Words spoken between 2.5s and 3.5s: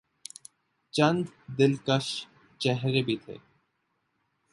چہرے بھی تھے۔